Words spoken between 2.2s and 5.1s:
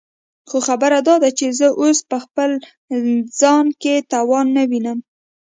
خپل ځان کې توان نه وينم.